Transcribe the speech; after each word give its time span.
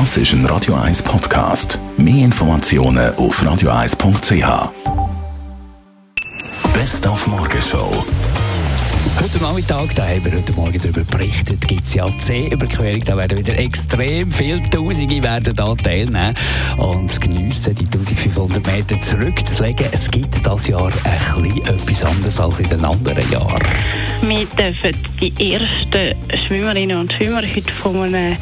Das 0.00 0.16
ist 0.16 0.32
ein 0.32 0.44
Radio 0.46 0.74
1 0.74 1.04
Podcast. 1.04 1.78
Mehr 1.96 2.24
Informationen 2.24 3.14
auf 3.14 3.40
radio1.ch. 3.40 4.72
Best 6.74 7.06
auf 7.06 7.24
Morgenshow. 7.28 8.04
Heute 9.22 9.38
Nachmittag, 9.40 9.94
da 9.94 10.04
haben 10.08 10.24
wir 10.24 10.32
heute 10.32 10.52
Morgen 10.54 10.80
darüber 10.80 11.04
berichtet, 11.04 11.68
gibt 11.68 11.84
es 11.84 11.94
ja 11.94 12.08
C-Überquerung. 12.18 13.04
Da 13.04 13.16
werden 13.16 13.38
wieder 13.38 13.56
extrem 13.56 14.32
viele 14.32 14.60
Tausende 14.62 15.22
werden 15.22 15.54
da 15.54 15.74
teilnehmen 15.76 16.34
und 16.76 17.20
geniessen, 17.20 17.76
die 17.76 17.84
1500 17.84 18.66
Meter 18.66 19.00
zurückzulegen. 19.00 19.86
Es 19.92 20.10
gibt 20.10 20.44
das 20.44 20.66
Jahr 20.66 20.90
ein 21.04 21.42
bisschen 21.42 21.66
etwas 21.66 22.04
anderes 22.04 22.40
als 22.40 22.58
in 22.58 22.68
den 22.68 22.84
anderen 22.84 23.30
Jahren. 23.30 23.62
Wir 24.22 24.44
dürfen 24.58 24.96
die 25.20 25.52
ersten 25.52 26.16
Schwimmerinnen 26.46 26.98
und 26.98 27.12
Schwimmer 27.12 27.42
heute 27.42 27.72
von 27.74 28.02
einem 28.02 28.36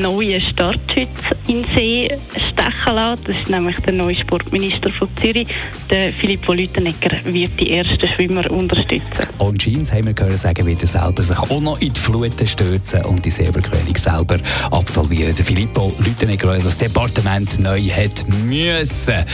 neuen 0.00 0.40
Startschütz 0.40 1.08
in 1.48 1.64
See 1.74 2.10
stechen 2.30 2.94
lassen. 2.94 3.24
Das 3.26 3.36
ist 3.36 3.50
nämlich 3.50 3.78
der 3.80 3.94
neue 3.94 4.16
Sportminister 4.16 4.90
von 4.90 5.08
Zürich, 5.20 5.48
der 5.90 6.12
Filippo 6.12 6.52
Lütenegger, 6.52 7.10
wird 7.24 7.58
die 7.58 7.72
ersten 7.72 8.06
Schwimmer 8.06 8.50
unterstützen. 8.50 9.26
Und 9.38 9.60
Jeans 9.60 9.92
haben 9.92 10.06
wir 10.06 10.12
gehört 10.14 10.38
sagen, 10.38 10.66
wird 10.66 10.82
er 10.82 10.88
selber 10.88 11.22
sich 11.22 11.38
auch 11.38 11.60
noch 11.60 11.80
in 11.80 11.92
die 11.92 12.00
Fluten 12.00 12.46
stürzen 12.46 13.04
und 13.04 13.24
die 13.24 13.30
Seeberquerung 13.30 13.96
selber 13.96 14.38
absolvieren. 14.70 15.34
Der 15.34 15.44
Filippo 15.44 15.92
Lütenegger, 15.98 16.58
das 16.58 16.78
Departement 16.78 17.58
neu 17.58 17.80
hat 17.88 18.24
müssen 18.44 19.24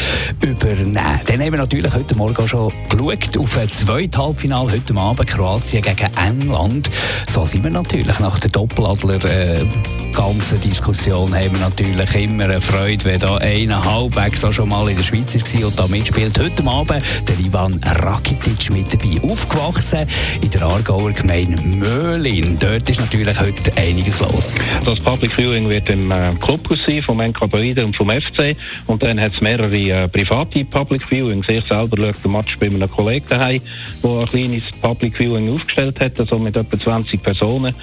übernehmen. 0.42 0.94
Dann 0.94 1.40
haben 1.40 1.52
wir 1.52 1.58
natürlich 1.58 1.92
heute 1.92 2.14
Morgen 2.16 2.48
schon 2.48 2.72
geschaut 2.88 3.38
auf 3.38 3.58
ein 3.58 3.70
zweites 3.70 4.20
Halbfinale 4.20 4.72
heute 4.72 4.96
Abend 4.96 5.28
Kroatien 5.28 5.82
gegen 5.82 6.10
England. 6.16 6.90
So 7.28 7.46
sind 7.46 7.64
wir 7.64 7.70
natürlich 7.70 8.18
nach 8.18 8.38
der 8.38 8.50
Doppeladler 8.50 9.24
äh, 9.24 9.64
ganzen 10.12 10.60
Diskussion 10.60 11.34
haben 11.34 11.52
wir 11.52 11.60
natürlich 11.60 12.14
immer 12.14 12.44
eine 12.44 12.60
Freude, 12.60 13.04
wenn 13.04 13.18
da 13.18 13.36
einer 13.36 13.84
halbwegs 13.84 14.44
schon 14.54 14.68
mal 14.68 14.88
in 14.88 14.96
der 14.96 15.04
Schweiz 15.04 15.34
war 15.34 15.66
und 15.66 15.78
da 15.78 15.86
mitspielt. 15.86 16.38
Heute 16.38 16.66
Abend 16.66 17.02
der 17.28 17.38
Ivan 17.38 17.80
Rakitic 17.84 18.70
mit 18.70 18.92
dabei. 18.92 19.20
Aufgewachsen 19.22 20.06
in 20.40 20.50
der 20.50 20.62
Aargauer 20.62 21.12
Gemeinde 21.12 21.60
Möhlin. 21.62 22.58
Dort 22.58 22.88
ist 22.88 23.00
natürlich 23.00 23.38
heute 23.38 23.76
einiges 23.76 24.20
los. 24.20 24.54
Das 24.84 24.98
Public 25.00 25.32
Viewing 25.32 25.68
wird 25.68 25.88
im 25.88 26.10
äh, 26.10 26.32
Clubhaus 26.40 26.78
sein, 26.86 27.00
vom 27.00 27.20
NK 27.20 27.50
Berida 27.50 27.84
und 27.84 27.96
vom 27.96 28.10
FC. 28.10 28.56
Und 28.86 29.02
dann 29.02 29.20
hat 29.20 29.32
es 29.34 29.40
mehrere 29.40 29.76
äh, 29.76 30.08
private 30.08 30.64
Public 30.64 31.02
Viewings. 31.08 31.48
Ich 31.48 31.64
selber 31.66 31.96
schaue 31.96 32.12
den 32.12 32.32
Match 32.32 32.56
bei 32.58 32.66
einem 32.66 32.90
Kollegen 32.90 33.26
daheim, 33.28 33.60
der 34.02 34.10
ein 34.10 34.26
kleines 34.26 34.62
Public 34.80 35.16
Viewing 35.16 35.52
aufgestellt 35.52 36.00
hat, 36.00 36.18
also 36.18 36.38
mit 36.38 36.56
etwa 36.56 36.78
20 36.78 37.22
Personen. 37.22 37.74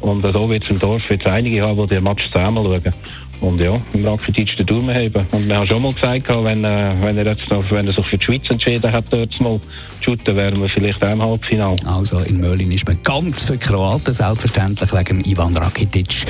Und 0.00 0.24
äh, 0.24 0.32
so 0.32 0.48
wird 0.48 0.64
es 0.64 0.70
im 0.70 0.78
Dorf 0.78 1.08
jetzt 1.10 1.26
einige 1.26 1.62
haben, 1.62 1.75
die 1.76 1.94
den 1.94 2.04
Match 2.04 2.30
zusammen 2.30 2.64
schauen. 2.64 2.92
Und 3.40 3.60
ja, 3.60 3.78
im 3.92 4.06
Rakitic 4.06 4.56
den 4.56 4.64
Daumen 4.64 4.94
heben. 4.94 5.26
Und 5.30 5.46
wir 5.46 5.56
haben 5.56 5.66
schon 5.66 5.82
mal 5.82 5.92
gesagt, 5.92 6.26
wenn, 6.28 6.64
äh, 6.64 6.96
wenn 7.02 7.18
er 7.18 7.26
jetzt 7.26 7.48
noch, 7.50 7.70
wenn 7.70 7.86
er 7.86 7.92
sich 7.92 8.06
für 8.06 8.16
die 8.16 8.24
Schweiz 8.24 8.42
entschieden 8.48 8.90
hat, 8.90 9.04
dort 9.10 9.38
mal 9.40 9.60
zu 9.60 10.04
shooten, 10.04 10.36
wären 10.36 10.60
wir 10.60 10.70
vielleicht 10.70 11.04
auch 11.04 11.12
im 11.12 11.22
Halbfinale. 11.22 11.76
Also 11.84 12.18
in 12.20 12.40
Möllin 12.40 12.72
ist 12.72 12.86
man 12.86 12.98
ganz 13.02 13.42
für 13.42 13.58
Kroaten, 13.58 14.14
selbstverständlich 14.14 14.90
wegen 14.94 15.22
Ivan 15.24 15.54
Rakitic. 15.54 16.24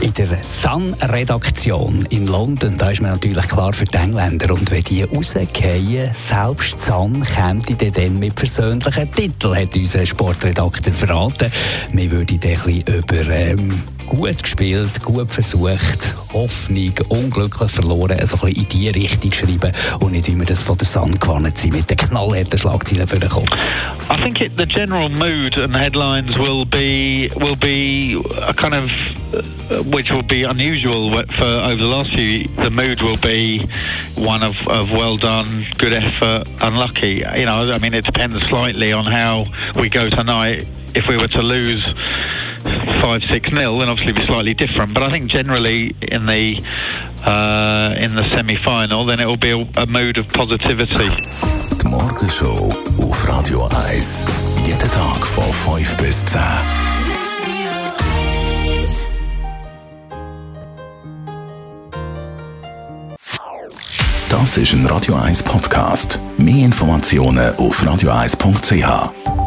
In 0.00 0.12
der 0.14 0.42
Sun-Redaktion 0.42 2.06
in 2.10 2.26
London, 2.26 2.76
da 2.76 2.90
ist 2.90 3.02
man 3.02 3.12
natürlich 3.12 3.46
klar 3.46 3.72
für 3.72 3.84
die 3.84 3.96
Engländer. 3.96 4.52
Und 4.52 4.68
wenn 4.70 4.82
die 4.82 5.04
rausgehen, 5.04 6.10
selbst 6.12 6.80
Sun 6.80 7.22
käme 7.22 7.60
dann 7.92 8.18
mit 8.18 8.34
persönlichen 8.34 9.12
Titeln, 9.12 9.54
hat 9.54 9.76
unser 9.76 10.04
Sportredakteur 10.04 10.92
verraten. 10.92 11.52
Wir 11.92 12.10
würden 12.10 12.40
dann 12.40 12.50
ein 12.50 12.82
bisschen 12.82 12.98
über... 12.98 13.30
Ähm, 13.30 13.97
gut 14.08 14.42
gespielt, 14.42 15.02
gut 15.02 15.30
versucht, 15.30 16.14
Hoffnung, 16.32 16.92
unglücklich 17.08 17.70
verloren, 17.70 18.18
also 18.18 18.36
ein 18.46 18.52
bisschen 18.54 18.62
in 18.62 18.68
die 18.68 18.88
Richtung 18.88 19.32
schreiben 19.32 19.72
und 20.00 20.12
nicht, 20.12 20.28
das 20.50 20.62
von 20.62 20.78
der 20.78 20.86
sind, 20.86 21.72
mit 21.72 21.90
den 21.90 21.96
knallharten 21.96 22.58
Schlagzeilen 22.58 23.06
für 23.06 23.18
den 23.18 23.28
Kopf. 23.28 23.48
I 24.10 24.16
think 24.16 24.40
it, 24.40 24.56
the 24.56 24.66
general 24.66 25.08
mood 25.08 25.56
and 25.58 25.74
headlines 25.74 26.38
will 26.38 26.64
be 26.64 27.30
will 27.36 27.56
be 27.56 28.16
a 28.46 28.54
kind 28.54 28.74
of 28.74 28.90
uh, 29.34 29.82
which 29.84 30.10
will 30.10 30.22
be 30.22 30.44
unusual 30.44 31.10
for 31.10 31.44
over 31.44 31.76
the 31.76 31.86
last 31.86 32.10
few. 32.10 32.44
The 32.56 32.70
mood 32.70 33.02
will 33.02 33.18
be 33.18 33.68
one 34.16 34.42
of, 34.42 34.56
of 34.68 34.92
well 34.92 35.16
done, 35.16 35.66
good 35.76 35.92
effort, 35.92 36.48
unlucky. 36.62 37.22
You 37.36 37.44
know, 37.44 37.70
I 37.70 37.78
mean, 37.78 37.94
it 37.94 38.06
depends 38.06 38.36
slightly 38.48 38.92
on 38.92 39.04
how 39.04 39.44
we 39.78 39.90
go 39.90 40.08
tonight. 40.08 40.66
If 40.94 41.06
we 41.06 41.18
were 41.18 41.28
to 41.28 41.42
lose 41.42 41.84
five 43.00 43.22
six 43.30 43.52
nil, 43.52 43.78
then 43.78 43.88
obviously 43.88 44.12
be 44.12 44.24
slightly 44.26 44.54
different. 44.54 44.94
But 44.94 45.02
I 45.02 45.10
think 45.10 45.30
generally 45.30 45.94
in 46.02 46.26
the 46.26 46.60
uh, 47.24 47.94
in 47.98 48.14
the 48.14 48.28
semi 48.30 48.56
final, 48.56 49.04
then 49.04 49.20
it 49.20 49.26
will 49.26 49.36
be 49.36 49.50
a, 49.50 49.82
a 49.82 49.86
mood 49.86 50.18
of 50.18 50.28
positivity. 50.28 51.08
Die 51.08 51.88
Morgenshow 51.88 52.74
auf 52.98 53.28
Radio 53.28 53.68
1. 53.88 54.26
Jeden 54.66 54.90
Tag 54.90 55.26
von 55.26 55.44
5 55.44 55.96
bis 55.98 56.24
10. 56.26 56.40
Das 64.28 64.58
ist 64.58 64.72
ein 64.74 64.84
Radio 64.86 65.14
1 65.14 65.42
Podcast. 65.42 66.20
Mehr 66.36 66.66
Informationen 66.66 67.54
auf 67.56 67.82
radio1.ch. 67.82 69.37